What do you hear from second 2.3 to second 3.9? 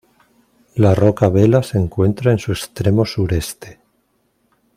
en su extremo sureste.